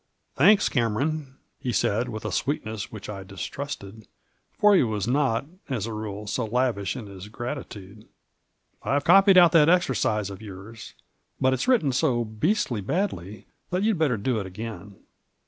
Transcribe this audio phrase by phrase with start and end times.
[0.35, 4.07] "Thanks, Cameron," he said, with a sweetness which I distrusted,
[4.51, 8.07] for he was not, as a rule, so lavish in his gratitude."
[8.83, 10.95] I've copied out that exercise of yours,
[11.39, 14.95] but it's written so beastly badly that you'd better do it again."